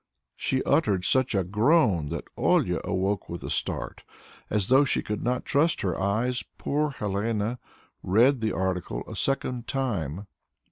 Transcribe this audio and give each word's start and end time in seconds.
She 0.35 0.63
uttered 0.63 1.05
such 1.05 1.35
a 1.35 1.43
groan 1.43 2.09
that 2.09 2.23
Olia 2.35 2.81
awoke 2.83 3.29
with 3.29 3.43
a 3.43 3.51
start. 3.51 4.03
As 4.49 4.69
though 4.69 4.83
she 4.83 5.03
could 5.03 5.21
not 5.23 5.45
trust 5.45 5.81
her 5.81 5.95
eyes, 5.95 6.43
poor 6.57 6.89
Helene 6.89 7.59
read 8.01 8.41
the 8.41 8.51
article 8.51 9.03
a 9.07 9.15
second 9.15 9.67
time. 9.67 10.25